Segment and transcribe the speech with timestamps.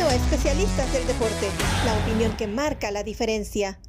[0.00, 1.50] A Especialistas del Deporte,
[1.84, 3.80] la opinión que marca la diferencia.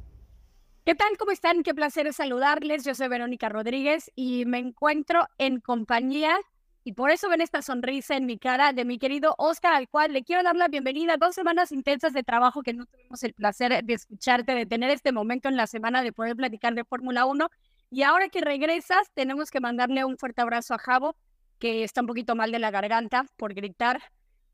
[0.84, 1.16] ¿Qué tal?
[1.16, 1.62] ¿Cómo están?
[1.62, 2.84] Qué placer saludarles.
[2.84, 6.36] Yo soy Verónica Rodríguez y me encuentro en compañía,
[6.82, 10.12] y por eso ven esta sonrisa en mi cara, de mi querido Oscar, al cual
[10.12, 11.16] le quiero dar la bienvenida.
[11.16, 15.12] Dos semanas intensas de trabajo que no tuvimos el placer de escucharte, de tener este
[15.12, 17.48] momento en la semana de poder platicar de Fórmula 1.
[17.90, 21.14] Y ahora que regresas, tenemos que mandarle un fuerte abrazo a Javo,
[21.60, 24.00] que está un poquito mal de la garganta por gritar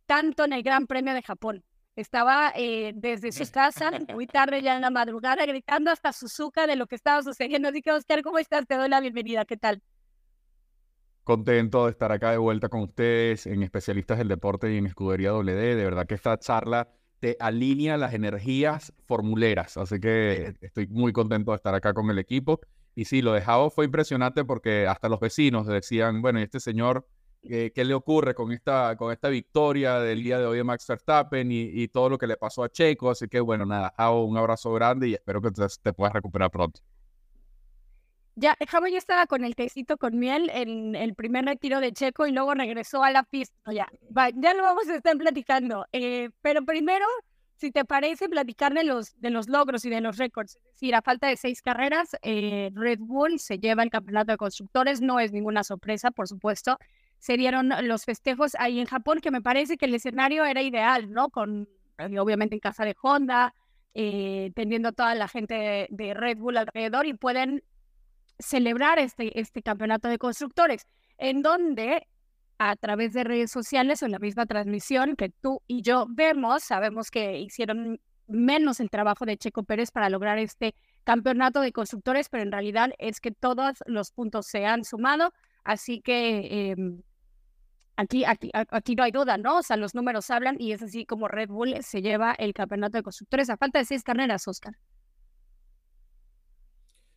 [0.06, 1.64] tanto en el Gran Premio de Japón.
[1.96, 6.76] Estaba eh, desde su casa, muy tarde ya en la madrugada, gritando hasta Suzuka de
[6.76, 7.68] lo que estaba sucediendo.
[7.68, 8.66] Así que, Oscar, ¿cómo estás?
[8.66, 9.44] Te doy la bienvenida.
[9.44, 9.82] ¿Qué tal?
[11.24, 15.32] Contento de estar acá de vuelta con ustedes en Especialistas del Deporte y en Escudería
[15.32, 15.74] WD.
[15.76, 19.76] De verdad que esta charla te alinea las energías formuleras.
[19.76, 22.60] Así que estoy muy contento de estar acá con el equipo.
[22.94, 27.06] Y sí, lo de Javo fue impresionante porque hasta los vecinos decían, bueno, este señor
[27.46, 31.48] qué le ocurre con esta, con esta victoria del día de hoy de Max Verstappen
[31.50, 33.10] y, todo lo que le pasó a Checo.
[33.10, 36.80] Así que bueno, nada, hago un abrazo grande y espero que te, puedas recuperar pronto.
[38.34, 42.26] Ya, Javo ya estaba con el tecito con miel en el primer retiro de Checo
[42.26, 43.56] y luego regresó a la pista.
[43.72, 43.88] Ya,
[44.34, 45.86] ya lo vamos a estar platicando.
[45.92, 47.06] Eh, pero primero,
[47.56, 50.56] si te parece, platicar de los, de los logros y de los récords.
[50.56, 54.36] Es decir, a falta de seis carreras, eh, Red Bull se lleva el campeonato de
[54.36, 55.00] constructores.
[55.00, 56.78] No es ninguna sorpresa, por supuesto
[57.18, 61.10] se dieron los festejos ahí en Japón, que me parece que el escenario era ideal,
[61.10, 61.30] ¿no?
[61.30, 63.54] Con, eh, obviamente, en casa de Honda,
[63.94, 67.64] eh, teniendo toda la gente de, Red Bull alrededor y pueden
[68.38, 72.06] celebrar este, este campeonato de constructores, en donde
[72.58, 76.62] a través de redes sociales o en la misma transmisión que tú y yo vemos,
[76.62, 82.28] sabemos que hicieron menos el trabajo de Checo Pérez para lograr este campeonato de constructores,
[82.28, 85.32] pero en realidad es que todos los puntos se han sumado,
[85.64, 87.02] así que em,
[87.96, 89.58] aquí, aquí, aquí no hay duda, ¿no?
[89.58, 92.98] O sea, los números hablan y es así como Red Bull se lleva el campeonato
[92.98, 94.74] de constructores a falta de seis carreras, Oscar.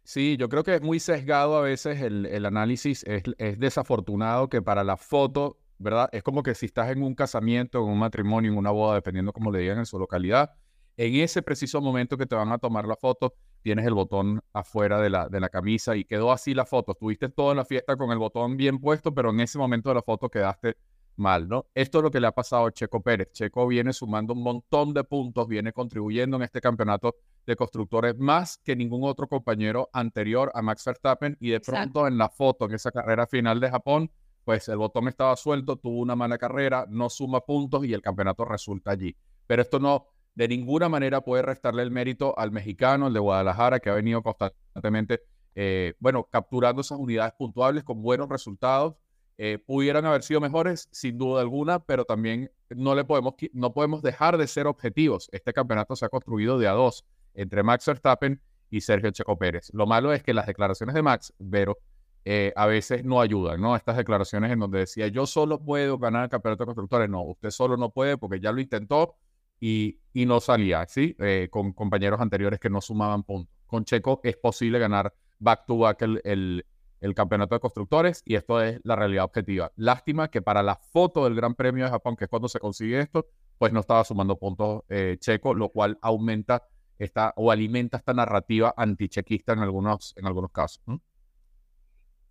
[0.03, 4.49] Sí, yo creo que es muy sesgado a veces el, el análisis, es, es, desafortunado
[4.49, 6.09] que para la foto, ¿verdad?
[6.11, 9.31] Es como que si estás en un casamiento, en un matrimonio, en una boda, dependiendo
[9.33, 10.55] cómo le digan en su localidad,
[10.97, 14.99] en ese preciso momento que te van a tomar la foto, tienes el botón afuera
[15.01, 16.93] de la, de la camisa y quedó así la foto.
[16.93, 20.01] Estuviste toda la fiesta con el botón bien puesto, pero en ese momento de la
[20.01, 20.77] foto quedaste
[21.19, 21.67] mal, ¿no?
[21.75, 23.31] Esto es lo que le ha pasado a Checo Pérez.
[23.33, 28.57] Checo viene sumando un montón de puntos, viene contribuyendo en este campeonato de constructores más
[28.57, 32.73] que ningún otro compañero anterior a Max Verstappen y de pronto en la foto, en
[32.73, 34.11] esa carrera final de Japón,
[34.43, 38.45] pues el botón estaba suelto, tuvo una mala carrera, no suma puntos y el campeonato
[38.45, 39.15] resulta allí.
[39.45, 43.79] Pero esto no de ninguna manera puede restarle el mérito al mexicano, el de Guadalajara,
[43.79, 45.21] que ha venido constantemente,
[45.55, 48.95] eh, bueno, capturando esas unidades puntuables con buenos resultados.
[49.37, 54.01] Eh, pudieran haber sido mejores, sin duda alguna, pero también no, le podemos, no podemos
[54.01, 55.29] dejar de ser objetivos.
[55.31, 59.71] Este campeonato se ha construido de a dos entre Max Verstappen y Sergio Checo Pérez.
[59.73, 61.77] Lo malo es que las declaraciones de Max, Vero,
[62.25, 63.75] eh, a veces no ayudan, ¿no?
[63.75, 67.09] Estas declaraciones en donde decía, yo solo puedo ganar el campeonato de constructores.
[67.09, 69.15] No, usted solo no puede porque ya lo intentó,
[69.59, 71.15] y, no salía, ¿sí?
[71.19, 73.55] Eh, con compañeros anteriores que no sumaban puntos.
[73.65, 76.65] Con Checo es posible ganar back to back el,
[76.99, 79.71] el, campeonato de constructores y esto es la realidad objetiva.
[79.75, 82.99] Lástima que para la foto del Gran Premio de Japón, que es cuando se consigue
[82.99, 83.27] esto,
[83.57, 88.73] pues no estaba sumando puntos eh, Checo, lo cual aumenta esta o alimenta esta narrativa
[88.75, 90.81] antichequista en algunos, en algunos casos.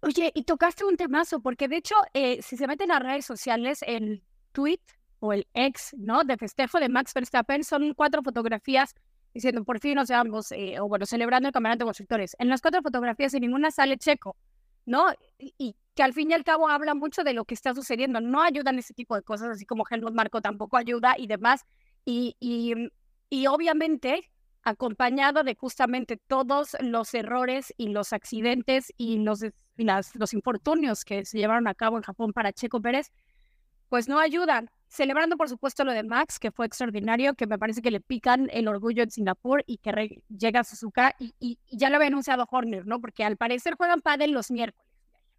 [0.00, 3.80] Oye, y tocaste un temazo, porque de hecho, eh, si se meten a redes sociales,
[3.86, 4.22] el
[4.52, 4.80] tweet
[5.20, 6.24] o el ex, ¿no?
[6.24, 8.94] De festejo de Max Verstappen son cuatro fotografías
[9.34, 12.34] diciendo por fin nos llevamos, eh, o bueno, celebrando el campeonato de constructores.
[12.38, 14.36] En las cuatro fotografías en ninguna sale Checo,
[14.86, 15.06] ¿no?
[15.38, 18.20] Y, que al fin y al cabo habla mucho de lo que está sucediendo.
[18.20, 21.64] No ayudan ese tipo de cosas, así como Helmut Marco tampoco ayuda y demás.
[22.04, 22.72] Y, y,
[23.30, 24.30] y obviamente
[24.62, 31.04] acompañado de justamente todos los errores y los accidentes y los, y las, los infortunios
[31.04, 33.10] que se llevaron a cabo en Japón para Checo Pérez,
[33.88, 34.70] pues no ayudan.
[34.88, 38.48] Celebrando, por supuesto, lo de Max, que fue extraordinario, que me parece que le pican
[38.52, 41.14] el orgullo en Singapur y que llega a Suzuka.
[41.18, 43.00] Y, ya lo había anunciado Horner, ¿no?
[43.00, 44.86] Porque al parecer juegan pádel los miércoles.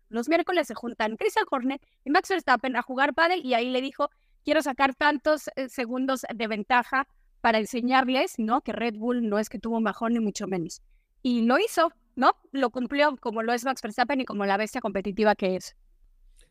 [0.09, 3.79] Los miércoles se juntan Christian Horner y Max Verstappen a jugar pádel y ahí le
[3.79, 4.09] dijo,
[4.43, 7.07] quiero sacar tantos eh, segundos de ventaja
[7.41, 8.61] para enseñarles, ¿no?
[8.61, 10.81] Que Red Bull no es que tuvo mejor ni mucho menos.
[11.21, 12.33] Y lo hizo, ¿no?
[12.51, 15.75] Lo cumplió como lo es Max Verstappen y como la bestia competitiva que es.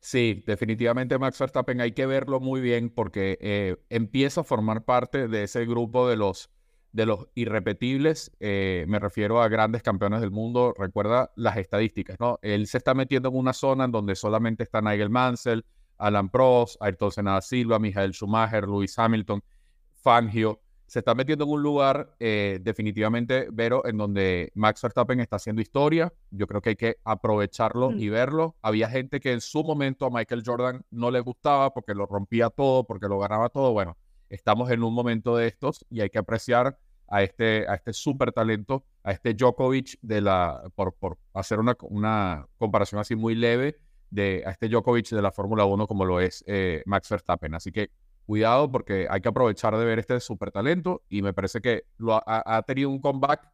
[0.00, 5.28] Sí, definitivamente Max Verstappen hay que verlo muy bien porque eh, empieza a formar parte
[5.28, 6.50] de ese grupo de los,
[6.92, 8.30] de los irrepetibles.
[8.38, 10.72] Eh, me refiero a grandes campeones del mundo.
[10.78, 12.38] Recuerda las estadísticas, ¿no?
[12.42, 15.64] Él se está metiendo en una zona en donde solamente está Nigel Mansell,
[15.98, 19.42] Alan Prost, Ayrton Senna Silva, Michael Schumacher, Lewis Hamilton.
[20.00, 25.36] Fangio, se está metiendo en un lugar eh, definitivamente, Vero, en donde Max Verstappen está
[25.36, 26.12] haciendo historia.
[26.30, 28.00] Yo creo que hay que aprovecharlo Mm.
[28.00, 28.56] y verlo.
[28.62, 32.48] Había gente que en su momento a Michael Jordan no le gustaba porque lo rompía
[32.48, 33.72] todo, porque lo ganaba todo.
[33.72, 33.98] Bueno,
[34.30, 38.32] estamos en un momento de estos y hay que apreciar a este, a este súper
[38.32, 43.76] talento, a este Djokovic de la, por, por hacer una, una comparación así muy leve,
[44.10, 47.54] de, a este Djokovic de la Fórmula 1 como lo es eh, Max Verstappen.
[47.54, 47.90] Así que
[48.28, 52.14] cuidado porque hay que aprovechar de ver este súper talento y me parece que lo
[52.14, 53.50] ha, ha tenido un comeback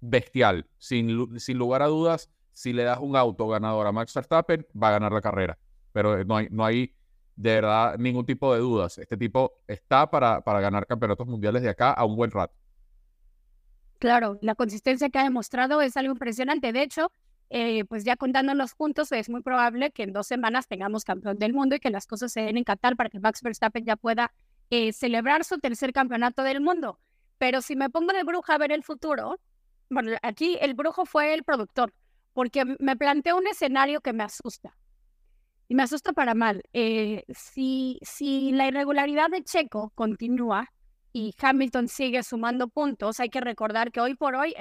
[0.00, 0.64] bestial.
[0.78, 4.90] Sin, sin lugar a dudas, si le das un auto ganador a Max Verstappen, va
[4.90, 5.58] a ganar la carrera.
[5.90, 6.94] Pero eh, no hay, no hay
[7.34, 8.96] de verdad ningún tipo de dudas.
[8.96, 12.54] Este tipo está para, para ganar campeonatos mundiales de acá a un buen rato.
[13.98, 16.72] Claro, la consistencia que ha demostrado es algo impresionante.
[16.72, 17.10] De hecho,
[17.54, 21.38] eh, pues ya contando los puntos, es muy probable que en dos semanas tengamos campeón
[21.38, 23.96] del mundo y que las cosas se den en Qatar para que Max Verstappen ya
[23.96, 24.32] pueda
[24.70, 26.98] eh, celebrar su tercer campeonato del mundo.
[27.36, 29.38] Pero si me pongo de bruja a ver el futuro,
[29.90, 31.92] bueno, aquí el brujo fue el productor,
[32.32, 34.74] porque me planteó un escenario que me asusta.
[35.68, 36.62] Y me asusta para mal.
[36.72, 40.70] Eh, si, si la irregularidad de Checo continúa,
[41.12, 44.54] y Hamilton sigue sumando puntos, hay que recordar que hoy por hoy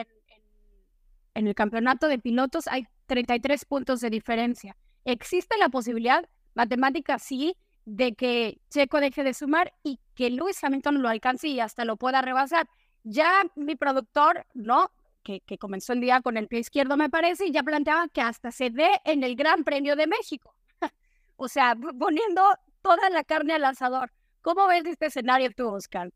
[1.34, 4.76] en- el campeonato de pilotos hay 33 puntos de diferencia.
[5.06, 7.56] Existe la posibilidad, matemática sí,
[7.86, 11.98] de que Checo deje de sumar y que Lewis Hamilton lo alcance y hasta lo
[11.98, 12.70] pueda rebasar.
[13.04, 14.92] Ya mi productor, ¿no?
[15.24, 18.52] Que, comenzó el día con el pie izquierdo, me parece, y ya planteaba que hasta
[18.52, 20.56] se dé en el Gran Premio de México.
[21.36, 22.44] o sea, poniendo
[22.82, 24.12] toda la carne al asador.
[24.42, 26.12] ¿Cómo ves este escenario tú, Oscar?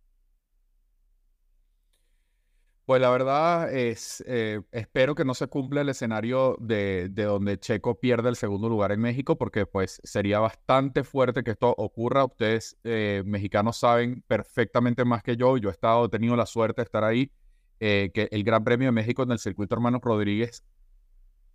[2.86, 7.60] Pues la verdad es, eh, espero que no se cumpla el escenario de, de donde
[7.60, 12.26] Checo pierde el segundo lugar en México, porque pues sería bastante fuerte que esto ocurra.
[12.26, 16.84] Ustedes eh, mexicanos saben perfectamente más que yo, yo he estado, he tenido la suerte
[16.84, 17.32] de estar ahí,
[17.80, 20.64] eh, que el Gran Premio de México en el circuito Hermanos Rodríguez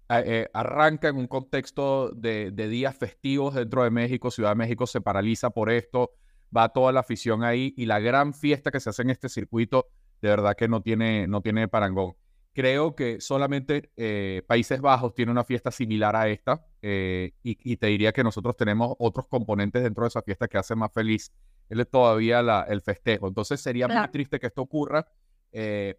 [0.09, 4.85] eh, arranca en un contexto de, de días festivos dentro de México, Ciudad de México
[4.89, 6.11] se paraliza por esto,
[6.55, 9.87] va toda la afición ahí y la gran fiesta que se hace en este circuito
[10.21, 12.15] de verdad que no tiene, no tiene parangón.
[12.53, 17.77] Creo que solamente eh, Países Bajos tiene una fiesta similar a esta eh, y, y
[17.77, 21.33] te diría que nosotros tenemos otros componentes dentro de esa fiesta que hace más feliz
[21.69, 23.29] el, todavía la- el festejo.
[23.29, 24.11] Entonces sería muy Claro.
[24.13, 25.07] triste que esto ocurra.
[25.53, 25.97] Eh,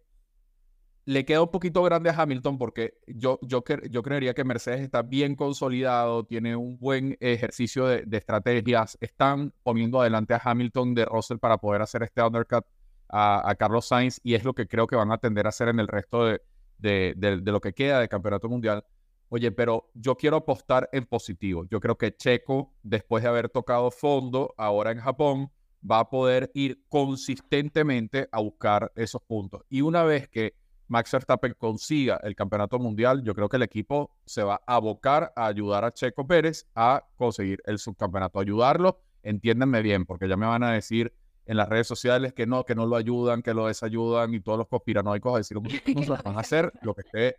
[1.04, 5.02] le queda un poquito grande a Hamilton porque yo, yo, yo creería que Mercedes está
[5.02, 11.04] bien consolidado, tiene un buen ejercicio de, de estrategias, están poniendo adelante a Hamilton de
[11.06, 12.64] Russell para poder hacer este undercut
[13.12, 15.78] a, Carlos Sainz y es lo que creo que van a tender a hacer en
[15.78, 16.40] el resto de-
[16.78, 18.84] de lo que queda de campeonato mundial.
[19.28, 21.64] Oye, pero yo quiero apostar en positivo.
[21.70, 25.50] Yo creo que Checo, después de haber tocado fondo ahora en Japón,
[25.90, 29.62] va a poder ir consistentemente a buscar esos puntos.
[29.70, 30.54] Y una vez que
[30.88, 35.32] Max Verstappen consiga el campeonato mundial, yo creo que el equipo se va a abocar
[35.34, 40.44] a ayudar a Checo Pérez a conseguir el subcampeonato, ayudarlo, entiéndanme bien, porque ya me
[40.44, 41.14] van a decir
[41.46, 44.58] en las redes sociales que no, que no lo ayudan, que lo desayudan y todos
[44.58, 45.58] los conspiranoicos a decir,
[46.24, 47.36] van a hacer lo que esté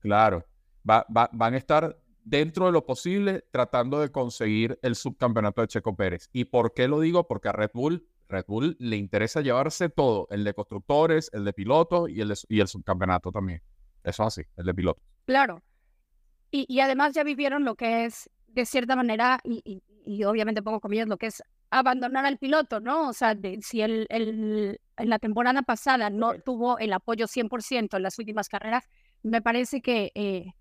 [0.00, 0.44] claro.
[0.88, 5.68] Va, va- van a estar dentro de lo posible tratando de conseguir el subcampeonato de
[5.68, 6.28] Checo Pérez.
[6.32, 7.26] ¿Y por qué lo digo?
[7.26, 11.52] Porque a Red Bull, Red Bull le interesa llevarse todo, el de constructores, el de
[11.52, 13.62] pilotos y el, de- y el subcampeonato también.
[14.04, 15.02] Eso es así, el de pilotos.
[15.24, 15.62] Claro.
[16.50, 20.62] Y, y además ya vivieron lo que es, de cierta manera, y, y- y obviamente
[20.62, 23.08] pongo comillas, lo que es abandonar al piloto, ¿no?
[23.08, 27.96] O sea, de- si el, el- en la temporada pasada no tuvo el apoyo 100%
[27.96, 28.84] en las últimas carreras,
[29.22, 30.52] me parece que, eh,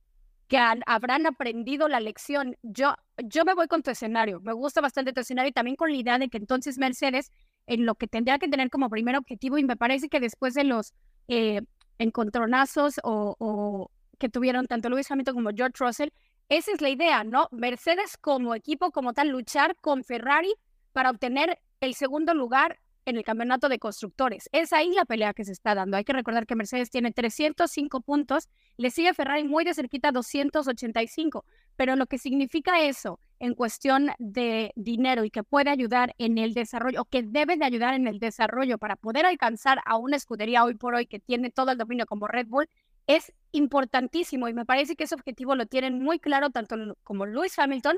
[0.48, 2.56] que han- habrán aprendido la lección.
[2.64, 2.96] Yo,
[3.26, 5.98] yo me voy con tu escenario, me gusta bastante tu escenario y también con la
[5.98, 7.32] idea de que entonces Mercedes,
[7.68, 10.64] en lo que tendría que tener como primer objetivo, y me parece que después de
[10.66, 10.94] los
[11.28, 11.62] eh,
[11.98, 16.10] encontronazos o, o que tuvieron tanto Lewis Hamilton como George Russell,
[16.50, 17.48] esa es la idea, ¿no?
[17.52, 20.54] Mercedes como equipo, como tal, luchar con Ferrari
[20.96, 24.48] para obtener el segundo lugar en el campeonato de constructores.
[24.54, 25.98] Es ahí la pelea que se está dando.
[25.98, 28.48] Hay que recordar que Mercedes tiene 305 puntos,
[28.78, 31.44] le sigue Ferrari muy de cerquita 285,
[31.75, 36.54] pero lo que significa eso en cuestión de dinero y que puede ayudar en el
[36.54, 40.64] desarrollo, o que debe de ayudar en el desarrollo para poder alcanzar a una escudería
[40.64, 42.70] hoy por hoy que tiene todo el dominio como Red Bull,
[43.06, 47.60] es importantísimo y me parece que ese objetivo lo tienen muy claro tanto como Lewis
[47.60, 47.98] Hamilton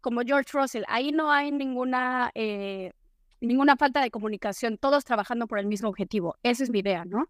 [0.00, 0.84] como George Russell.
[0.88, 2.92] Ahí no hay ninguna, eh,
[3.40, 6.36] ninguna falta de comunicación, todos trabajando por el mismo objetivo.
[6.42, 7.28] Esa es mi idea, ¿no?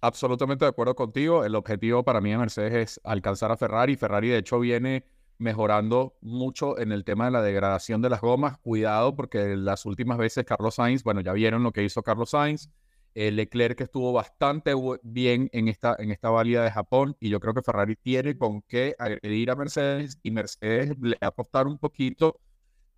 [0.00, 1.44] Absolutamente de acuerdo contigo.
[1.44, 3.96] El objetivo para mí de Mercedes es alcanzar a Ferrari.
[3.96, 5.04] Ferrari, de hecho, viene
[5.36, 8.58] mejorando mucho en el tema de la degradación de las gomas.
[8.58, 12.70] Cuidado porque las últimas veces Carlos Sainz, bueno, ya vieron lo que hizo Carlos Sainz.
[13.14, 17.40] Eh, Leclerc que estuvo bastante bien en esta, en esta válida de Japón y yo
[17.40, 21.66] creo que Ferrari tiene con qué agredir a Mercedes y Mercedes le va a costar
[21.66, 22.38] un poquito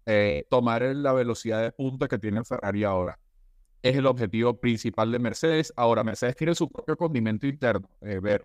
[0.04, 3.18] eh, tomar la velocidad de punta que tiene Ferrari ahora.
[3.82, 5.72] Es el objetivo principal de Mercedes.
[5.76, 8.44] Ahora, Mercedes tiene su propio condimento interno, eh, ver.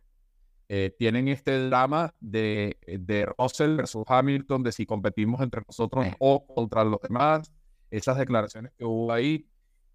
[0.69, 6.45] Eh, tienen este drama de, de Russell versus Hamilton, de si competimos entre nosotros o
[6.45, 7.51] contra los demás.
[7.89, 9.47] Esas declaraciones que hubo ahí,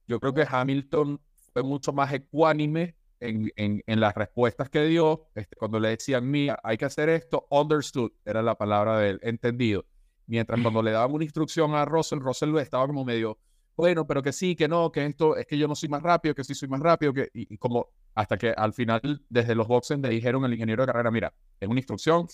[0.07, 1.21] yo creo que Hamilton
[1.53, 5.29] fue mucho más ecuánime en, en, en las respuestas que dio.
[5.35, 9.85] Este, cuando le decían, mira, hay que hacer esto, understood, era la palabra del entendido.
[10.27, 13.39] Mientras cuando le daban una instrucción a Russell, Russell estaba como medio,
[13.77, 16.35] bueno, pero que sí, que no, que esto, es que yo no soy más rápido,
[16.35, 19.99] que sí soy más rápido, que, y, como hasta que al final desde los boxes
[19.99, 22.27] le dijeron al ingeniero de carrera, mira, es una instrucción,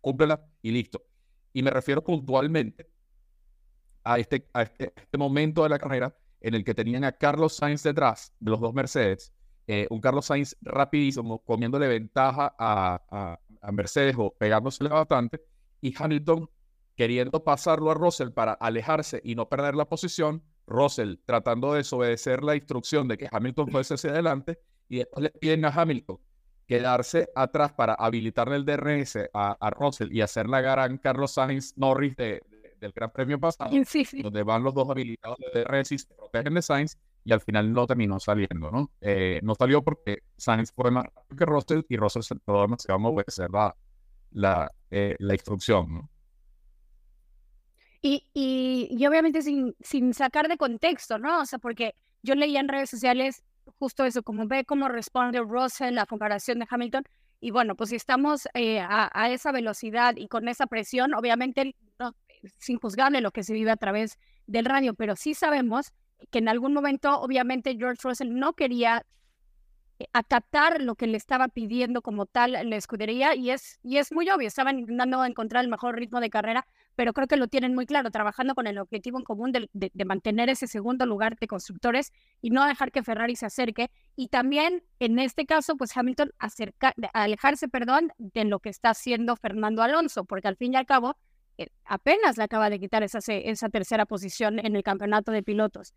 [0.00, 1.02] cúmplela y listo.
[1.52, 2.88] Y me refiero puntualmente
[4.04, 7.56] a este, a este, este, momento de la carrera en el que tenían a Carlos
[7.56, 9.32] Sainz detrás de los dos Mercedes,
[9.66, 15.42] eh, un Carlos Sainz rapidísimo, comiéndole ventaja a, a, a Mercedes o pegándosele bastante,
[15.80, 16.48] y Hamilton
[16.96, 22.42] queriendo pasarlo a Russell para alejarse y no perder la posición, Russell tratando de desobedecer
[22.42, 26.18] la instrucción de que Hamilton fuese hacia adelante y después le piden a Hamilton
[26.66, 32.14] quedarse atrás para habilitarle el DRS a, Russell y hacer la gran Carlos Sainz Norris
[32.78, 33.70] del Gran Premio pasado,
[34.22, 37.72] donde van los dos habilitados de DRS y se protegen de Sainz y al final
[37.72, 38.90] no terminó saliendo, ¿no?
[39.00, 42.98] Eh, no salió porque Sainz fue más rápido que Russell y Russell se tardó demasiado
[43.00, 43.76] en obedecer la,
[44.30, 46.10] la, eh, la instrucción, ¿no?
[48.00, 51.40] Y, y, obviamente sin, sin sacar de contexto, ¿no?
[51.40, 53.42] O sea, porque yo leía en redes sociales
[53.78, 57.02] justo eso, como ve cómo responde Russell, la comparación de Hamilton.
[57.40, 61.74] Y bueno, pues si estamos eh, a, a, esa velocidad y con esa presión, obviamente
[62.42, 65.92] es injuzgable lo que se vive a través del radio, pero sí sabemos
[66.30, 69.04] que en algún momento, obviamente, George Russell no quería
[70.00, 74.12] eh, acatar lo que le estaba pidiendo como tal la escudería y es, y es
[74.12, 77.74] muy obvio, estaban intentando encontrar el mejor ritmo de carrera, pero creo que lo tienen
[77.74, 81.48] muy claro, trabajando con el objetivo en común de, de, mantener ese segundo lugar de
[81.48, 83.90] constructores y no dejar que Ferrari se acerque.
[84.14, 89.34] Y también, en este caso, pues Hamilton acerca, alejarse, perdón, de lo que está haciendo
[89.36, 91.27] Fernando Alonso, porque al fin y al cabo, eh,
[91.84, 95.94] apenas le acaba de quitar esa, esa tercera posición en el campeonato de pilotos.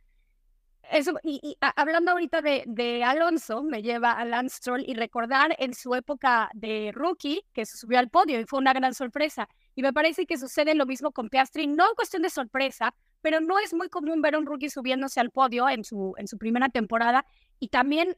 [0.91, 5.95] Eso, y, hablando ahorita de, Alonso, me lleva a Lance Stroll y recordar en su
[5.95, 9.47] época de rookie que subió al podio y fue una gran sorpresa.
[9.73, 13.39] Y me parece que sucede lo mismo con Piastri, no en cuestión de sorpresa, pero
[13.39, 16.67] no es muy común ver un rookie subiéndose al podio en su, en su primera
[16.67, 17.25] temporada.
[17.59, 18.17] Y también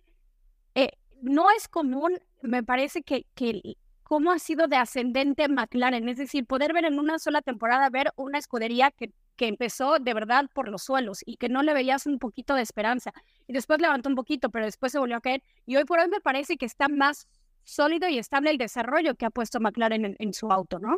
[0.74, 3.78] eh, no es común, me parece que, que
[4.14, 8.12] cómo ha sido de ascendente McLaren, es decir, poder ver en una sola temporada, ver
[8.16, 12.06] una escudería que, que empezó de verdad por los suelos y que no le veías
[12.06, 13.12] un poquito de esperanza.
[13.48, 15.42] Y después levantó un poquito, pero después se volvió a caer.
[15.66, 17.28] Y hoy por hoy me parece que está más
[17.64, 20.98] sólido y estable el desarrollo que ha puesto McLaren en su auto, ¿no?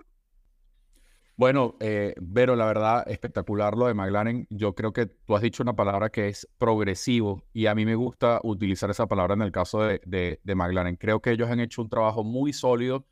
[1.38, 4.48] Bueno, eh, Vero, la verdad, espectacular lo de McLaren.
[4.50, 7.96] Yo creo que tú has dicho una palabra que es progresivo y a mí me
[7.96, 10.96] gusta utilizar esa palabra en el caso de, de, McLaren.
[10.96, 13.06] Creo que ellos han hecho un trabajo muy sólido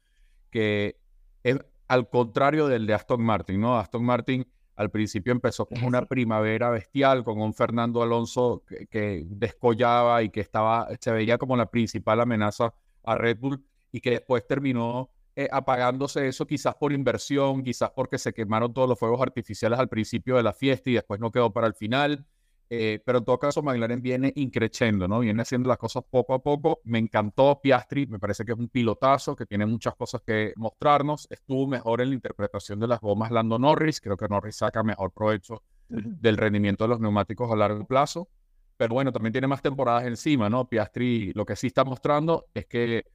[0.51, 0.97] que
[1.43, 1.57] es
[1.89, 3.77] al contrario del de Aston Martin, ¿no?
[3.77, 9.23] Aston Martin al principio empezó con una primavera bestial, con un Fernando Alonso que, que
[9.27, 14.11] descollaba y que estaba, se veía como la principal amenaza a Red Bull y que
[14.11, 19.21] después terminó eh, apagándose eso quizás por inversión, quizás porque se quemaron todos los fuegos
[19.21, 22.25] artificiales al principio de la fiesta y después no quedó para el final.
[22.69, 25.19] Eh, pero en todo caso, McLaren viene increciendo, ¿no?
[25.19, 26.81] Viene haciendo las cosas poco a poco.
[26.85, 31.27] Me encantó Piastri, me parece que es un pilotazo, que tiene muchas cosas que mostrarnos.
[31.29, 34.01] Estuvo mejor en la interpretación de las gomas Lando Norris.
[34.01, 38.29] Creo que Norris saca mejor provecho del rendimiento de los neumáticos a largo plazo.
[38.75, 40.67] Pero bueno, también tiene más temporadas encima, ¿no?
[40.67, 43.05] Piastri lo que sí está mostrando es que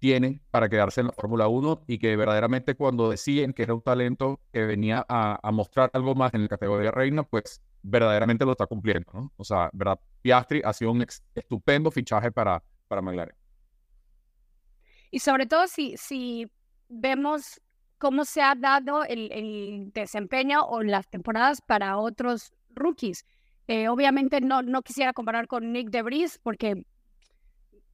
[0.00, 3.82] tiene para quedarse en la Fórmula 1 y que verdaderamente cuando decían que era un
[3.82, 8.66] talento que venía a, mostrar algo más en la categoría reina, pues verdaderamente lo está
[8.66, 9.32] cumpliendo, ¿no?
[9.36, 10.00] O sea, ¿verdad?
[10.22, 13.36] Piastri ha sido un estupendo fichaje para, para McLaren.
[15.10, 16.50] Y sobre todo si, si
[16.88, 17.60] vemos
[17.98, 23.24] cómo se ha dado el, el desempeño o las temporadas para otros rookies.
[23.68, 26.84] Eh, obviamente no, no quisiera comparar con Nick DeVries porque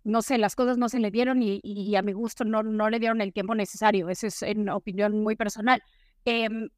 [0.06, 3.00] no sé, las cosas no se le dieron y, a mi gusto no, no le
[3.00, 4.08] dieron el tiempo necesario.
[4.08, 5.82] Esa es en opinión muy personal.
[6.24, 6.68] Em,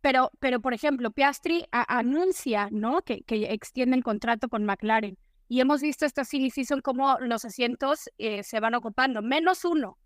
[0.00, 3.02] pero, pero, por ejemplo, Piastri anuncia ¿no?
[3.02, 5.18] que, que extiende el contrato con McLaren.
[5.48, 9.98] Y hemos visto esta silly season como los asientos eh, se van ocupando, menos uno,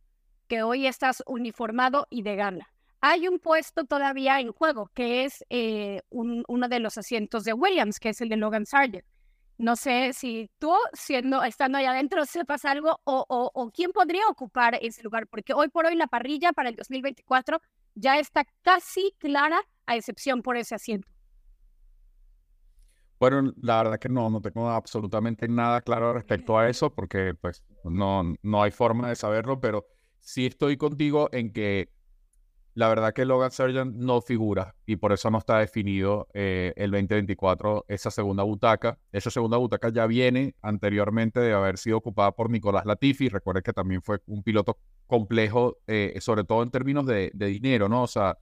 [0.48, 2.68] que hoy estás uniformado y de gana.
[3.02, 8.00] hay un puesto todavía en juego, que es eh, uno de los asientos de Williams,
[8.00, 9.04] que es el de Logan Sargent.
[9.58, 14.78] No sé si tú, siendo, estando allá adentro, sepas algo o, o, quién podría ocupar
[14.82, 17.60] ese lugar, porque hoy por hoy la parrilla para el 2024
[17.94, 21.08] ya está casi clara, a excepción por ese asiento.
[23.18, 27.64] Bueno, la verdad que no, no tengo absolutamente nada claro respecto a eso, porque pues
[27.84, 29.86] no, no hay forma de saberlo, pero
[30.20, 31.95] sí estoy contigo en que
[32.76, 36.90] la verdad que Logan Sargent no figura y por eso no está definido eh, el
[36.90, 38.98] 2024 esa segunda butaca.
[39.12, 43.30] Esa segunda butaca ya viene anteriormente de haber sido ocupada por Nicolás Latifi.
[43.30, 48.02] Recuerden que también fue un piloto complejo, eh, sobre todo en términos de, dinero, ¿no?
[48.02, 48.36] O sea,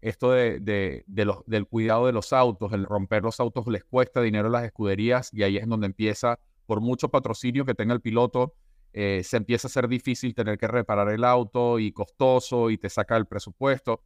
[0.00, 0.58] esto de,
[1.06, 4.52] de, los, del cuidado de los autos, el romper los autos les cuesta dinero a
[4.52, 8.54] las escuderías y ahí es donde empieza, por mucho patrocinio que tenga el piloto,
[8.98, 12.88] eh, se empieza a ser difícil tener que reparar el auto y costoso y te
[12.88, 14.02] saca el presupuesto.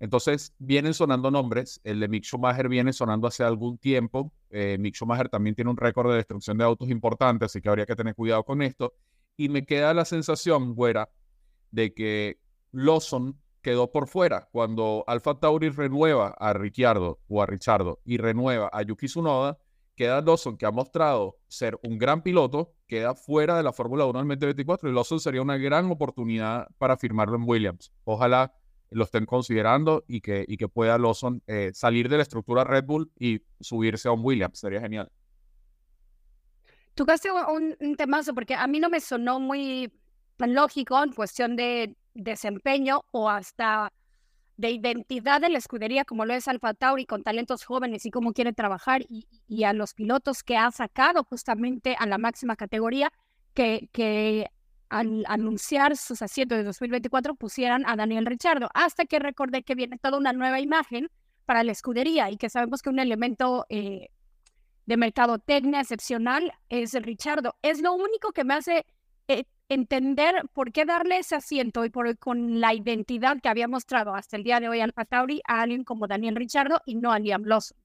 [0.00, 4.96] Entonces vienen sonando nombres, el de Mick Schumacher viene sonando hace algún tiempo, eh, Mick
[4.96, 8.14] Schumacher también tiene un récord de destrucción de autos importante, así que habría que tener
[8.14, 8.92] cuidado con esto.
[9.38, 11.08] Y me queda la sensación, güera,
[11.70, 12.38] de que
[12.70, 18.68] Lawson quedó por fuera cuando Alfa Tauri renueva a Ricciardo o a Richardo y renueva
[18.74, 19.58] a Yuki Tsunoda
[19.98, 24.20] queda Lawson, que ha mostrado ser un gran piloto, queda fuera de la Fórmula 1
[24.20, 27.92] del 2024 y Lawson sería una gran oportunidad para firmarlo en Williams.
[28.04, 28.54] Ojalá
[28.90, 32.84] lo estén considerando y que, y que pueda Lawson eh, salir de la estructura Red
[32.84, 34.60] Bull y subirse a un Williams.
[34.60, 35.10] Sería genial.
[36.94, 39.92] Tú casi un, un temazo, porque a mí no me sonó muy
[40.38, 43.92] lógico en cuestión de desempeño o hasta
[44.58, 48.32] de identidad de la escudería como lo es Alfa Tauri con talentos jóvenes y cómo
[48.32, 53.12] quiere trabajar y, a los pilotos que ha sacado justamente a la máxima categoría
[53.54, 54.50] que, que
[54.88, 59.96] al anunciar sus asientos de 2024 pusieran a Daniel Richardo hasta que recordé que viene
[59.96, 61.08] toda una nueva imagen
[61.46, 64.08] para la escudería y que sabemos que un elemento eh,
[64.86, 67.56] de mercadotecnia excepcional es el Richardo.
[67.62, 68.86] Es lo único que me hace
[69.28, 74.14] eh, entender por qué darle ese asiento y por, con la identidad que había mostrado
[74.14, 77.18] hasta el día de hoy Alfa Tauri a alguien como Daniel Richardo y no a
[77.18, 77.76] Liam Lawson.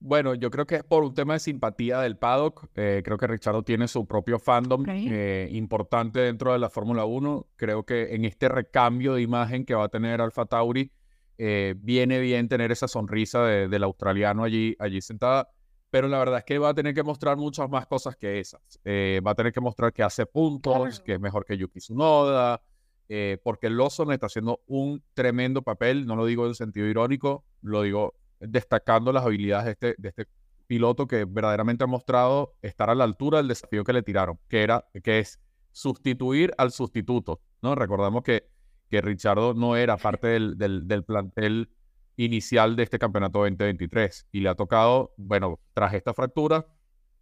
[0.00, 2.68] Bueno, yo creo que es por un tema de simpatía del paddock.
[2.76, 7.48] Eh, creo que Richardo tiene su propio fandom eh, importante dentro de la Fórmula 1.
[7.56, 10.92] Creo que en este recambio de imagen que va a tener Alfa Tauri,
[11.36, 15.48] eh, viene bien tener esa sonrisa del australiano allí, allí sentada
[15.90, 18.60] pero la verdad es que va a tener que mostrar muchas más cosas que esas.
[18.84, 22.62] Eh, va a tener que mostrar que hace puntos, que es mejor que Yuki Tsunoda,
[23.08, 27.82] eh, porque Lawson está haciendo un tremendo papel, no lo digo en sentido irónico, lo
[27.82, 30.26] digo destacando las habilidades de este, de este
[30.66, 34.62] piloto que verdaderamente ha mostrado estar a la altura del desafío que le tiraron, que,
[34.62, 35.40] era, que es
[35.72, 37.40] sustituir al sustituto.
[37.62, 37.74] ¿no?
[37.74, 38.50] Recordamos que,
[38.90, 41.70] que Richardo no era parte del, del, del plantel
[42.18, 46.66] inicial de este campeonato 2023 y le ha tocado, bueno, tras esta fractura,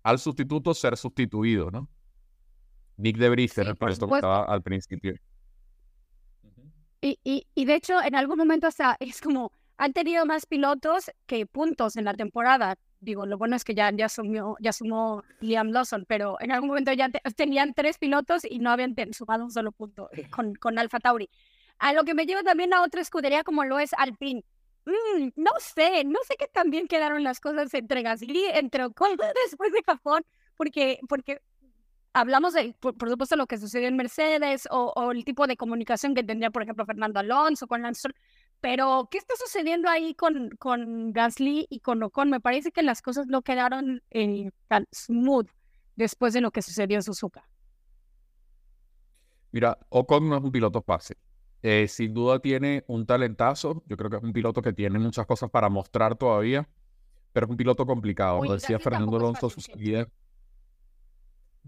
[0.02, 1.88] al sustituto ser sustituido, ¿no?
[2.96, 5.14] Nick de Vries el puesto que estaba al principio.
[7.02, 11.10] Y, y, y, de hecho, en algún momento hasta es como, han tenido más pilotos
[11.26, 12.76] que puntos en la temporada.
[12.98, 16.70] Digo, lo bueno es que ya, ya, sumió, ya sumó Liam Lawson, pero en algún
[16.70, 21.00] momento ya tenían tres pilotos y no habían sumado un solo punto con, con Alfa
[21.00, 21.28] Tauri.
[21.78, 24.42] A lo que me lleva también a otra escudería como lo es Alpine
[24.86, 29.16] Mm, no sé, no sé qué tan bien quedaron las cosas entre Gasly, entre Ocon
[29.50, 30.24] después de Japón,
[30.56, 31.42] porque, porque
[32.12, 36.22] hablamos de, por, supuesto, lo que sucedió en Mercedes o, el tipo de comunicación que
[36.22, 38.08] tendría, por ejemplo, Fernando Alonso con Lance
[38.60, 42.30] pero ¿qué está sucediendo ahí con, con Gasly y con Ocon?
[42.30, 45.48] Me parece que las cosas no quedaron eh, tan smooth
[45.94, 47.46] después de lo que sucedió en Suzuka.
[49.52, 51.16] Mira, Ocon no es un piloto fácil.
[51.68, 53.82] Eh, sin duda tiene un talentazo.
[53.88, 56.68] Yo creo que es un piloto que tiene muchas cosas para mostrar todavía,
[57.32, 58.44] pero es un piloto complicado.
[58.44, 60.08] Lo decía Fernando Alonso, su salida.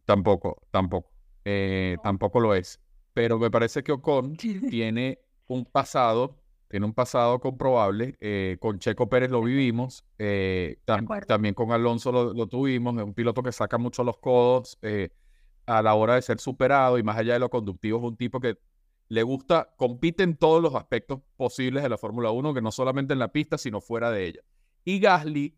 [0.04, 1.11] Tampoco, tampoco.
[1.44, 2.80] Eh, tampoco lo es.
[3.12, 4.37] Pero me parece que Ocon
[4.70, 6.37] tiene un pasado,
[6.68, 8.14] tiene un pasado comprobable.
[8.20, 10.04] Eh, con Checo Pérez lo vivimos.
[11.26, 12.96] también con Alonso lo, lo, tuvimos.
[12.98, 14.78] Es un piloto que saca mucho los codos
[15.66, 18.40] a la hora de ser superado y más allá de lo conductivo, es un tipo
[18.40, 18.56] que
[19.09, 23.14] le gusta, compite en todos los aspectos posibles de la Fórmula 1, que no solamente
[23.14, 24.40] en la pista, sino fuera de ella.
[24.85, 25.57] Y Gasly,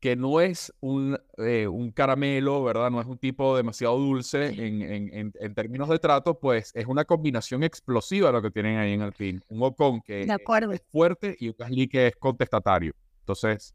[0.00, 2.90] que no es un, eh, un caramelo, ¿verdad?
[2.90, 7.04] No es un tipo demasiado dulce en, en, en, términos de trato, pues es una
[7.04, 9.40] combinación explosiva lo que tienen ahí en Alpine.
[9.48, 12.92] Un Ocon que es, fuerte y un Gasly que es contestatario.
[13.20, 13.74] Entonces,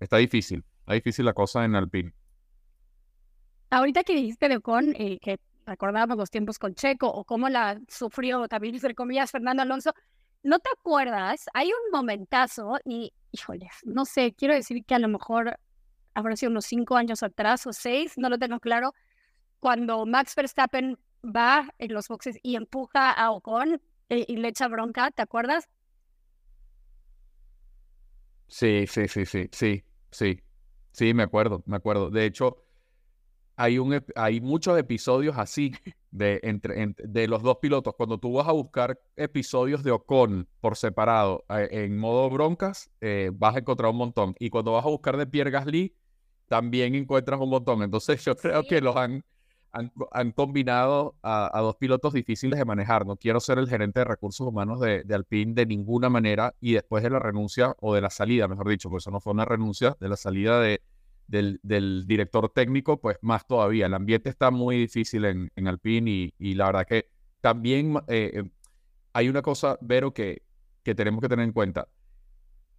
[0.00, 2.12] está difícil, está difícil la cosa en Alpine.
[3.70, 5.38] Ahorita que dijiste de Ocon, eh, que
[5.70, 9.94] recordábamos los tiempos con Checo o cómo la sufrió también, entre comillas, Fernando Alonso.
[10.42, 11.46] ¿No te acuerdas?
[11.54, 15.58] Hay un momentazo y, híjole, no sé, quiero decir que a lo mejor
[16.14, 18.92] habrá sido unos cinco años atrás o seis, no lo tengo claro,
[19.60, 24.66] cuando Max Verstappen va en los boxes y empuja a Ocon eh, y, le echa
[24.66, 25.68] bronca, ¿te acuerdas?
[28.48, 30.40] Sí, sí, sí, sí, sí, sí,
[30.90, 32.10] sí, me acuerdo, me acuerdo.
[32.10, 32.64] De hecho,
[33.60, 35.74] hay, un, hay muchos episodios así
[36.10, 37.94] de, entre, de los dos pilotos.
[37.94, 43.56] Cuando tú vas a buscar episodios de Ocon por separado en modo broncas, eh, vas
[43.56, 44.34] a encontrar un montón.
[44.38, 45.94] Y cuando vas a buscar de Pierre Gasly,
[46.48, 47.82] también encuentras un montón.
[47.82, 49.22] Entonces yo creo que los han,
[49.72, 53.04] han, combinado a, dos pilotos difíciles de manejar.
[53.04, 56.72] No quiero ser el gerente de recursos humanos de, de, Alpine de ninguna manera y
[56.72, 59.44] después de la renuncia o de la salida, mejor dicho, porque eso no fue una
[59.44, 60.80] renuncia, de la salida de,
[61.30, 63.86] del, del director técnico, pues más todavía.
[63.86, 67.08] El ambiente está muy difícil en, en Alpine y, y la verdad que
[67.40, 68.50] también eh, eh,
[69.12, 70.42] hay una cosa, Vero, que,
[70.82, 71.88] que tenemos que tener en cuenta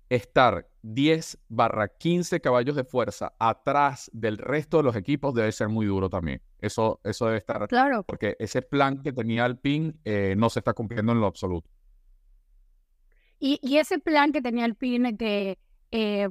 [0.10, 5.70] estar 10 barra 15 caballos de fuerza atrás del resto de los equipos debe ser
[5.70, 6.42] muy duro también.
[6.60, 7.66] Eso, eso debe estar.
[7.70, 8.04] Claro.
[8.04, 11.70] Porque ese plan que tenía Alpine eh, no se está cumpliendo en lo absoluto.
[13.40, 15.58] Y, y ese plan que tenía Alpine de
[15.92, 16.28] eh,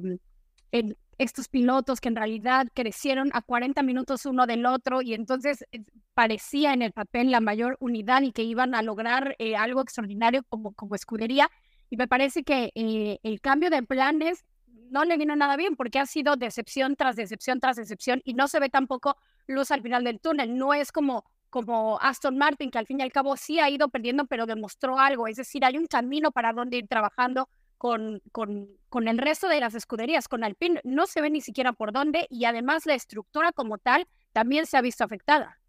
[1.17, 5.83] estos pilotos que en realidad crecieron a 40 minutos uno del otro y entonces eh,
[6.13, 10.43] parecía en el papel la mayor unidad y que iban a lograr eh, algo extraordinario
[10.49, 11.49] como, como escudería
[11.89, 14.45] y me parece que eh, el cambio de planes
[14.89, 18.47] no le vino nada bien porque ha sido decepción tras decepción tras decepción y no
[18.47, 20.57] se ve tampoco luz al final del túnel.
[20.57, 23.89] No es como, como Aston Martin, que al fin y al cabo sí ha ido
[23.89, 25.27] perdiendo, pero demostró algo.
[25.27, 27.49] Es decir, hay un camino para donde ir trabajando
[27.81, 30.27] con, con, con el resto de las escuderías.
[30.27, 34.07] Con Alpine no se ve ni siquiera por dónde y además la estructura como tal
[34.33, 35.59] también se ha visto afectada.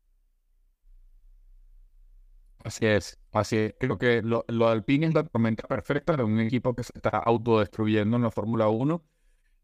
[2.62, 3.75] Así es, así es.
[3.81, 6.92] Creo que lo, lo de Alpine es la tormenta perfecta de un equipo que se
[6.94, 9.03] está autodestruyendo en la Fórmula 1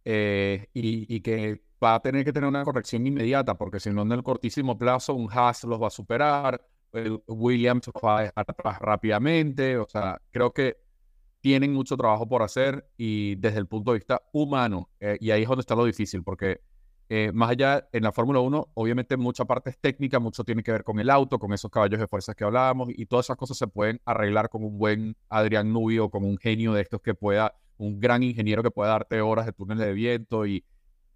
[0.07, 4.01] eh, y, y, que va a tener que tener una corrección inmediata, porque si no,
[4.03, 8.45] en el cortísimo plazo, un Haas los va a superar, el Williams va a dejar
[8.49, 9.77] atrás rápidamente.
[9.77, 10.88] O sea, creo que
[11.41, 15.43] tienen mucho trabajo por hacer y desde el punto de vista humano, eh, y ahí
[15.43, 16.61] es donde está lo difícil, porque
[17.11, 20.73] eh, más allá, en la Fórmula 1, obviamente mucha parte es técnica, mucho tiene que
[20.73, 23.57] ver con el auto, con esos caballos de fuerza que hablábamos, y todas esas cosas
[23.57, 27.55] se pueden arreglar con un buen Adrián Nubio, con un genio de estos que pueda,
[27.79, 30.65] un gran ingeniero que pueda darte horas de túnel de viento, y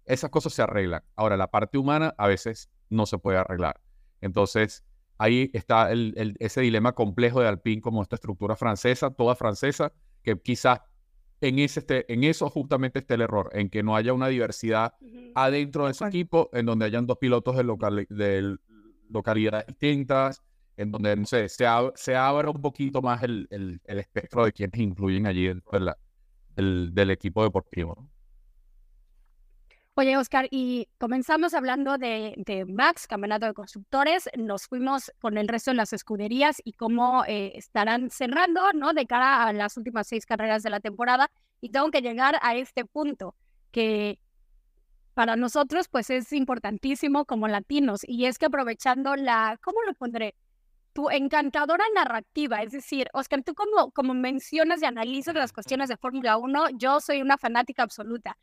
[0.05, 1.03] esas cosas se arreglan.
[1.15, 3.79] Ahora, la parte humana a veces no se puede arreglar.
[4.19, 4.83] Entonces,
[5.17, 10.39] ahí está el, ese dilema complejo de Alpine como esta estructura francesa, toda francesa, que
[10.39, 10.79] quizás
[11.41, 14.93] en, ese este, en eso justamente está el error, en que no haya una diversidad
[15.35, 18.57] adentro de ese equipo, en donde hayan dos pilotos de, local, de
[19.09, 20.41] localidades distintas,
[20.77, 24.53] en donde, no sé, se, se abra un poquito más el, el, el, espectro de
[24.53, 25.97] quienes incluyen allí dentro de la,
[26.55, 28.09] el, del equipo deportivo.
[29.95, 35.47] Oye, Oscar, y comenzamos hablando de, de, Max, campeonato de constructores, nos fuimos con el
[35.47, 38.93] resto de las escuderías y cómo eh, estarán cerrando, ¿no?
[38.93, 41.29] De cara a las últimas seis carreras de la temporada.
[41.61, 43.35] Y tengo que llegar a este punto
[43.71, 44.17] que
[45.13, 48.01] para nosotros, pues es importantísimo como latinos.
[48.03, 50.33] Y es que aprovechando la, ¿cómo lo pondré?
[50.93, 55.97] Tu encantadora narrativa, es decir, Oscar, tú como, como mencionas y analizas las cuestiones de
[55.97, 58.37] Fórmula 1, yo soy una fanática absoluta.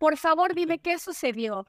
[0.00, 1.66] Por favor, dime qué sucedió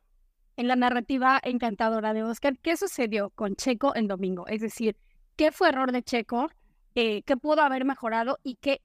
[0.56, 2.58] en la narrativa encantadora de Oscar.
[2.60, 4.48] ¿Qué sucedió con Checo en domingo?
[4.48, 4.96] Es decir,
[5.36, 6.50] ¿qué fue error de Checo?
[6.96, 8.40] Eh, ¿Qué pudo haber mejorado?
[8.42, 8.80] Y qué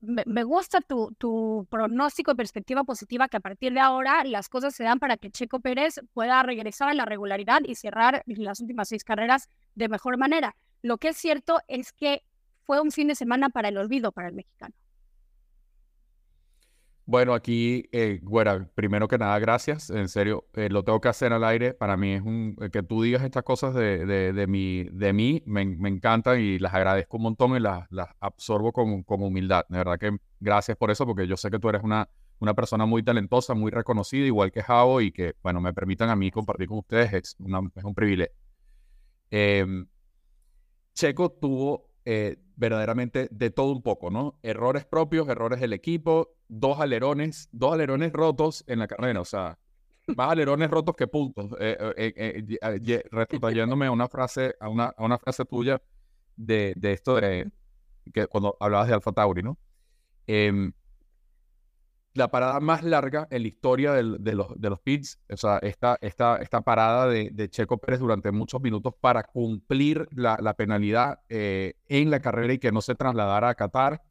[0.00, 4.76] me, gusta tu, tu pronóstico y perspectiva positiva que a partir de ahora las cosas
[4.76, 8.90] se dan para que Checo Pérez pueda regresar a la regularidad y cerrar las últimas
[8.90, 10.54] seis carreras de mejor manera.
[10.82, 12.22] Lo que es cierto es que
[12.62, 14.76] fue un fin de semana para el olvido para el mexicano.
[17.06, 19.90] Bueno, aquí, eh, bueno, primero que nada, gracias.
[19.90, 21.74] En serio, eh, lo tengo que hacer al aire.
[21.74, 25.12] Para mí es un, eh, que tú digas estas cosas de, de, de, mi, de
[25.12, 29.22] mí, me, me encantan y las agradezco un montón y las, las absorbo con, con,
[29.22, 29.64] humildad.
[29.68, 32.86] De verdad que gracias por eso, porque yo sé que tú eres una, una persona
[32.86, 36.68] muy talentosa, muy reconocida, igual que Javo, y que, bueno, me permitan a mí compartir
[36.68, 38.34] con ustedes, es, una, un privilegio.
[39.30, 39.86] Em,
[40.94, 44.38] Checo tuvo eh, verdaderamente de todo un poco, ¿no?
[44.42, 49.58] Errores propios, errores del equipo, dos alerones, dos alerones rotos en la carrera, o sea,
[50.16, 51.52] más alerones rotos que puntos.
[51.58, 52.58] Eh, eh, eh
[53.88, 55.80] a una frase, a una, a una frase tuya
[56.36, 57.50] de, de, esto de
[58.12, 59.58] que cuando hablabas de Alfa Tauri, ¿no?
[62.14, 64.18] La parada más larga en la historia de, los,
[64.60, 65.18] de los pits.
[65.28, 70.38] O sea, esta, esta, esta parada de, Checo Pérez durante muchos minutos para cumplir la,
[70.40, 74.02] la penalidad eh, en la carrera y que no se trasladara a Qatar.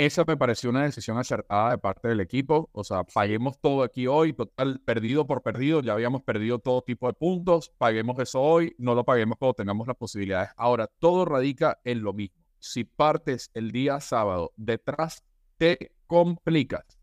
[0.00, 2.70] Esa me pareció una decisión acertada de parte del equipo.
[2.72, 5.82] O sea, paguemos todo aquí hoy, total, perdido por perdido.
[5.82, 7.70] Ya habíamos perdido todo tipo de puntos.
[7.76, 10.52] Paguemos eso hoy, no lo paguemos cuando tengamos las posibilidades.
[10.56, 12.42] Ahora, todo radica en lo mismo.
[12.58, 15.22] Si partes el día sábado detrás,
[15.58, 16.99] te complicas.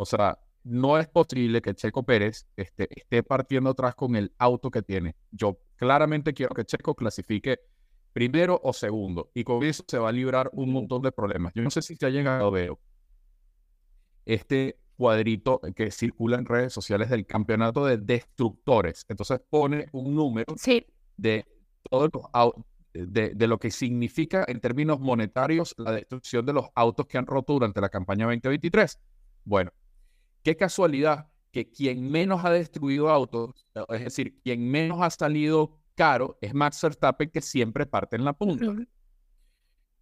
[0.00, 4.70] O sea, no es posible que Checo Pérez esté, esté partiendo atrás con el auto
[4.70, 5.14] que tiene.
[5.30, 7.58] Yo claramente quiero que Checo clasifique
[8.14, 9.30] primero o segundo.
[9.34, 11.52] Y con eso se va a librar un montón de problemas.
[11.54, 12.72] Yo no sé si te ha llegado a ver
[14.24, 19.04] este cuadrito que circula en redes sociales del campeonato de destructores.
[19.08, 20.86] Entonces pone un número Sí,
[21.16, 21.44] de
[21.90, 26.66] todos los au- de, de lo que significa en términos monetarios la destrucción de los
[26.74, 28.98] autos que han roto durante la campaña 2023.
[29.44, 29.70] Bueno,
[30.42, 35.80] qué casualidad que quien menos ha destruido autos, eh, es decir, quien menos ha salido
[35.94, 38.66] caro es Max Verstappen que siempre parte en la punta.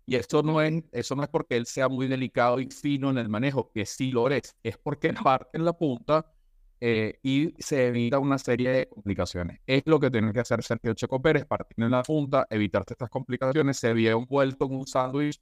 [0.07, 3.19] Y eso no es, eso no es porque él sea muy delicado y fino en
[3.19, 6.25] el manejo, que sí lo es, es porque parte en la punta
[6.81, 9.61] eh, y se evita una serie de complicaciones.
[9.67, 13.11] Es lo que tiene que hacer Sergio Checo Pérez, partir en la punta, evitarse estas
[13.11, 13.79] complicaciones.
[13.79, 15.41] Se había envuelto en un sándwich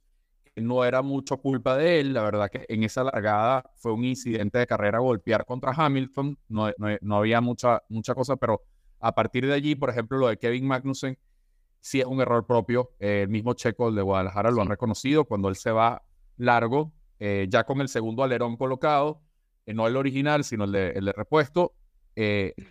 [0.61, 2.13] no era mucho culpa de él.
[2.13, 6.37] La verdad que en esa largada fue un incidente de carrera golpear contra Hamilton.
[6.49, 8.63] No, no, no había mucha, mucha cosa, pero
[8.99, 11.17] a partir de allí, por ejemplo, lo de Kevin Magnussen
[11.79, 12.91] sí es un error propio.
[12.99, 16.03] Eh, el mismo Checo el de Guadalajara lo han reconocido cuando él se va
[16.37, 19.21] largo, eh, ya con el segundo alerón colocado,
[19.65, 21.75] eh, no el original, sino el de, el de repuesto,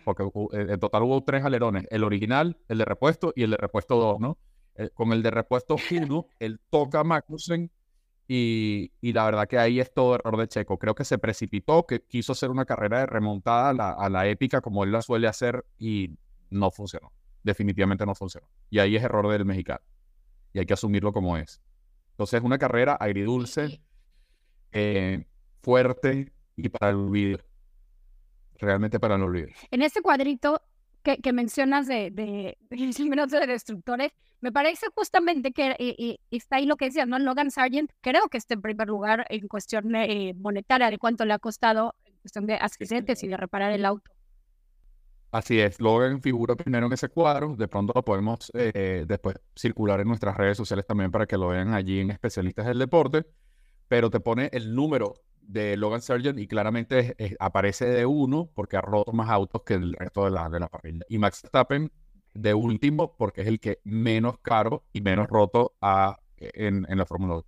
[0.03, 3.95] porque en total hubo tres alerones, el original, el de repuesto y el de repuesto
[3.95, 4.37] 2, ¿no?
[4.93, 7.71] Con el de repuesto 1, él toca a Magnussen
[8.27, 10.77] y, y la verdad que ahí es todo error de Checo.
[10.77, 14.27] Creo que se precipitó, que quiso hacer una carrera de remontada a la, a la
[14.27, 16.11] épica como él la suele hacer y
[16.49, 17.11] no funcionó.
[17.43, 18.47] Definitivamente no funcionó.
[18.69, 19.81] Y ahí es error del mexicano.
[20.51, 21.61] Y hay que asumirlo como es.
[22.11, 23.81] Entonces, una carrera agridulce,
[24.71, 25.25] eh,
[25.61, 27.39] fuerte y para el olvido.
[28.59, 29.49] Realmente para el olvido.
[29.71, 30.61] En este cuadrito
[31.07, 36.57] que, que mencionas de, de, de de destructores, me parece justamente que eh, eh, está
[36.57, 37.17] ahí lo que decías, ¿no?
[37.17, 41.33] Logan Sargent, creo que está en primer lugar en cuestión eh, monetaria de cuánto le
[41.33, 44.11] ha costado en cuestión de accidentes y de reparar el auto.
[45.31, 50.01] Así es, Logan figura primero en ese cuadro, de pronto lo podemos eh, después circular
[50.01, 53.25] en nuestras redes sociales también para que lo vean allí en especialistas del deporte,
[53.87, 55.13] pero te pone el número
[55.47, 59.75] de Logan Sargent y claramente es- aparece de uno porque ha roto más autos que
[59.75, 61.05] el resto de la, de la parrilla.
[61.09, 61.91] Y Max Verstappen
[62.33, 67.05] de último porque es el que menos caro y menos roto ha en, en la
[67.05, 67.45] Fórmula 1.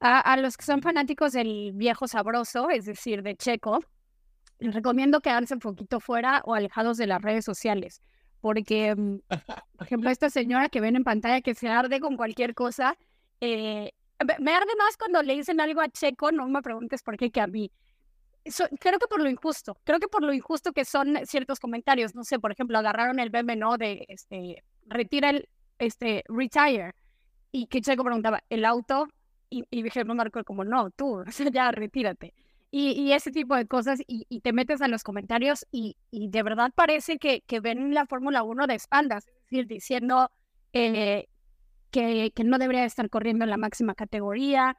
[0.00, 3.80] A, a los que son fanáticos del viejo sabroso, es decir, de Checo,
[4.58, 8.02] les recomiendo quedarse un poquito fuera o alejados de las redes sociales.
[8.40, 9.18] Porque, mm,
[9.78, 12.96] por ejemplo, esta señora que ven en pantalla que se arde con cualquier cosa,
[13.40, 13.92] eh,
[14.24, 17.40] me- arde más cuando le dicen algo a Checo, no me preguntes por qué, que
[17.40, 17.70] a mí.
[18.46, 22.14] So- creo que por lo injusto, creo que por lo injusto que son ciertos comentarios.
[22.14, 23.78] No sé, por ejemplo, agarraron el meme, ¿no?
[23.78, 26.92] De, este, retira el, este, retire.
[27.52, 29.08] Y que Checo preguntaba, ¿el auto?
[29.50, 32.34] Y, y no, Marco, como, no, tú, o sea, ya, retírate.
[32.70, 36.28] Y, y ese tipo de cosas, y, y te metes a los comentarios y, y
[36.28, 40.30] de verdad parece que, que ven la Fórmula 1 de espaldas, es decir, diciendo
[40.72, 41.28] eh,
[41.92, 44.76] que, que no debería estar corriendo en la máxima categoría,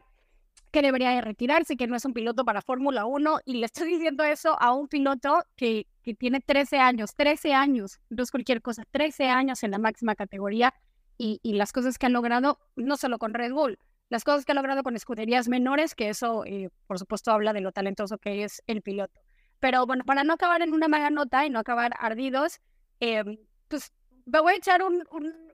[0.72, 3.88] que debería de retirarse, que no es un piloto para Fórmula 1, y le estoy
[3.88, 8.62] diciendo eso a un piloto que, que tiene 13 años, 13 años, no es cualquier
[8.62, 10.74] cosa, 13 años en la máxima categoría,
[11.18, 13.78] y, y las cosas que han logrado, no solo con Red Bull,
[14.10, 17.62] las cosas que ha logrado con escuderías menores, que eso, eh, por supuesto, habla de
[17.62, 19.22] lo talentoso que es el piloto.
[19.60, 22.60] Pero bueno, para no acabar en una mala nota y no acabar ardidos,
[23.00, 23.24] eh,
[23.68, 23.94] pues
[24.26, 25.53] me voy a echar un, un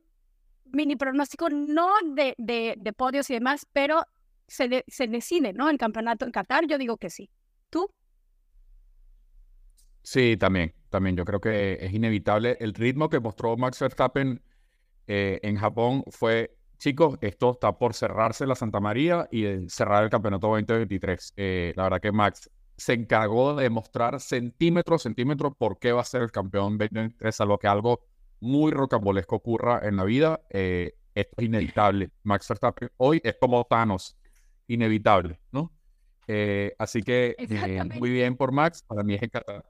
[0.71, 4.03] mini pronóstico, no de, de, podios y demás, pero
[4.47, 5.69] se, de- se decide, ¿no?
[5.69, 7.29] El campeonato en Qatar, yo digo que sí.
[7.69, 7.91] ¿Tú?
[10.03, 11.15] Sí, también, también.
[11.15, 12.57] Yo creo que es inevitable.
[12.59, 14.41] El ritmo que mostró Max Verstappen
[15.07, 20.03] eh, en Japón fue, chicos, esto está por cerrarse la Santa María y eh, cerrar
[20.03, 21.33] el campeonato 2023.
[21.37, 26.01] Eh, la verdad que Max se encargó de mostrar centímetro a centímetro por qué va
[26.01, 27.99] a ser el campeón 2023, salvo que algo
[28.39, 30.41] muy rocambolesco ocurra en la vida.
[30.49, 32.11] eh, esto es inevitable.
[32.23, 34.17] Max Verstappen hoy es como Thanos,
[34.67, 35.71] inevitable, ¿no?
[36.27, 38.83] Eh, así que eh, muy bien por Max.
[38.83, 39.65] Para mí es en Qatar.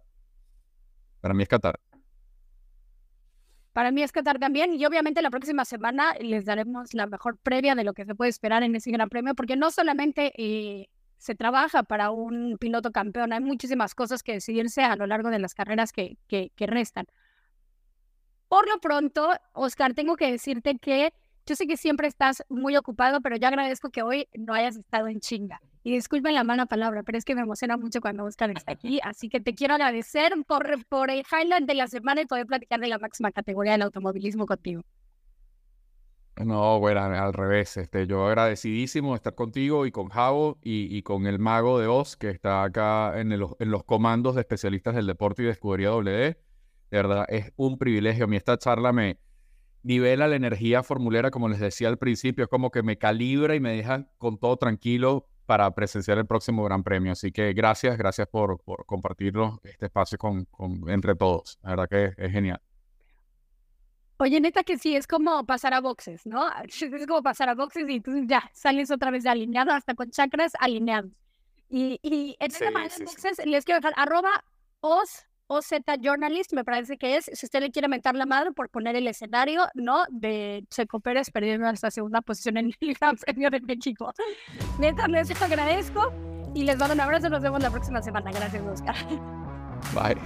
[1.21, 1.79] Para mí es Qatar.
[3.73, 7.75] Para mí es Qatar también, y obviamente la próxima semana les daremos la mejor previa
[7.75, 11.35] de lo que se puede esperar en ese Gran Premio, porque no solamente eh, se
[11.35, 13.31] trabaja para un piloto campeón.
[13.31, 17.05] Hay muchísimas cosas que decidirse a lo largo de las carreras que, que, que restan.
[18.49, 21.13] Por lo pronto, Oscar, tengo que decirte que
[21.45, 25.07] yo sé que siempre estás muy ocupado, pero yo agradezco que hoy no hayas estado
[25.07, 25.61] en chinga.
[25.83, 28.99] Y disculpen la mala palabra, pero es que me emociona mucho cuando Oscar está aquí.
[29.03, 32.79] Así que te quiero agradecer por, por el highlight de la semana y poder platicar
[32.79, 34.81] de la máxima categoría del automovilismo contigo.
[36.37, 37.77] No, bueno, al revés.
[37.77, 41.87] Este, yo agradecidísimo de estar contigo y con Javo y, y con el mago de
[41.87, 45.51] Oz, que está acá en, el, en los comandos de especialistas del deporte y de
[45.51, 46.48] escudería WD.
[46.91, 48.25] De verdad, es un privilegio.
[48.25, 49.19] A mí esta charla me,
[49.83, 53.59] nivela la energía formulera, como les decía al principio, es como que me calibra y
[53.59, 57.11] me deja con todo tranquilo para presenciar el próximo Gran Premio.
[57.11, 61.57] Así que gracias, gracias por, por compartirlo, este espacio con, con, entre todos.
[61.63, 62.61] La verdad que es, genial.
[64.17, 66.45] Oye, neta que sí, es como pasar a boxes, ¿no?
[66.65, 70.11] Es como pasar a boxes y tú ya sales otra vez de alineado hasta con
[70.11, 71.11] chakras alineados.
[71.69, 73.49] Y, y en sí, sí, boxes sí.
[73.49, 74.43] les quiero dejar arroba
[74.81, 78.69] os OZ Journalist, me parece que es, si usted le quiere meter la madre por
[78.69, 80.03] poner el escenario, ¿no?
[80.09, 84.13] De Checo Pérez perdiendo esta segunda posición en el Gran Premio de México.
[84.77, 86.13] Mientras les agradezco
[86.53, 88.31] y les mando un abrazo, nos vemos la próxima semana.
[88.31, 88.95] Gracias, Oscar.
[89.93, 90.21] Bye.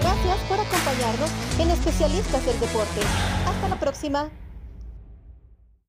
[0.00, 3.00] Gracias por acompañarnos en Especialistas del Deporte.
[3.46, 4.30] Hasta la próxima.